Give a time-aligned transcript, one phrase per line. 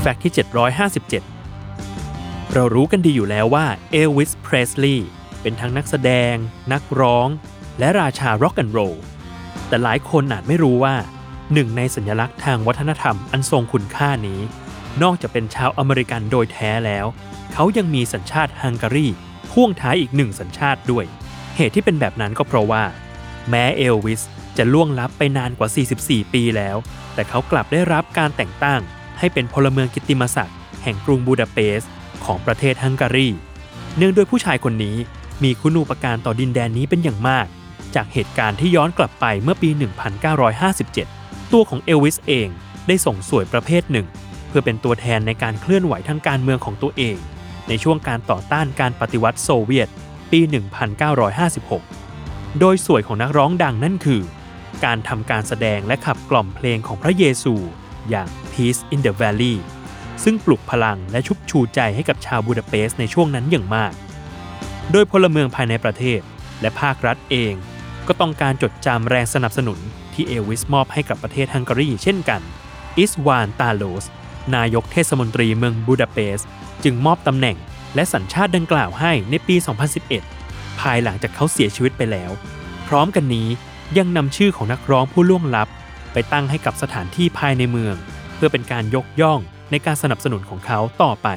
[0.00, 0.32] Fact ที่
[1.58, 5.08] 757 เรารู้กันดีอยู่แล้วว่าเอลวิส เพรสลีย์
[5.40, 6.34] เป็นทั้งนักแสดง
[6.72, 7.28] นักร้อง
[7.78, 8.96] และราชาร็อกแอนด์โรล
[9.68, 10.94] แต่หลายคนอาจไม่รู้ว่า
[11.52, 14.40] หนึ่งในสัญลักษณ์ทางวัฒนธรรมอันทรงคุณค่านี้
[15.02, 17.06] นอกจากเป็นชาวอเมริกันโดยแท้แล้ว
[17.52, 19.06] เขายังมีสัญชาติฮังการี
[19.52, 21.04] พ่วงท้ายอีกหนึ่งสัญชาติด้วย
[21.56, 22.84] เหตุที่เป็นแบบนั้นก็เพราะว่า
[23.50, 24.22] แม้เอลวิส
[24.58, 25.68] จะล่วงลับไปนานกว่า
[26.02, 26.76] 44 ปีแล้ว
[27.14, 28.80] แต่เขากลับได้รับการแต่งตั้ง
[29.18, 31.90] ให้เป็นพลเมืองกิตติมศักดิ์แห่งกรุงบูดาเปสต์
[32.24, 33.28] ของประเทศฮังการี
[33.96, 34.96] เนื่องด้วยผู้ชายคนนี้
[35.44, 37.46] มีคุณูปการต่อดินแดนนี้เป็นอย่างมาก
[37.94, 39.70] จากเหตุการณ์ที่ย้อนกลับไปเมื่อปี
[40.80, 42.48] 1957 ตัวของเอลวิสเอง
[42.86, 44.06] ได้ส่งสารประเภทหนึ่ง
[44.48, 47.16] เพื่อเป็นตัวแทนในการเคลื่อนไหวทางการเมืองของตัวเอง
[47.68, 49.88] ในช่วงการต่อต้านการปฏิวัติโซเวียต
[50.30, 50.40] ปี
[51.70, 54.22] 1956 โดยสวยของนักร้องดังนั่นคือ
[54.84, 57.54] การทำการแสดงและขับกล่อมเพลงของพระเยซู
[58.10, 59.56] อย่าง Peace in the Valley
[60.24, 63.92] ซึ่งปลุกพลังและชุบชูใจให้กับชาวบูดาเปสต์ในช่วงนั้นอย่างมาก
[64.92, 66.20] โดยพลเมืองภายในประเทศ
[66.60, 67.54] และภาครัฐเอง
[68.08, 69.78] ก็ต้องการจดจำแรงสนับสนุน
[70.14, 72.40] ที่เอลวิสมอบให้กับประเทศฮังการีเช่นกัน
[72.98, 74.06] อิสวานตาโลส
[74.56, 76.48] นายกเทศมนตรีเมืองบูดาเปสต์
[76.84, 77.56] จึงมอบตำแหน่ง
[77.94, 79.56] และสัญชาติดังกล่าวให้ในปี
[80.18, 82.30] 2011 ภายหลังจากเขาเสียชีวิตไปแล้ว
[82.88, 83.48] พร้อมกันนี้
[83.98, 85.68] ยังนำชื่อของนักร้องผู้ล่วงลับ
[86.18, 87.96] ไปตั้งให้กับสถานที่ภายในเมือง
[88.36, 91.28] เพื่อเป็นการยกย่องในการสนับสนุนของเขาต่อไป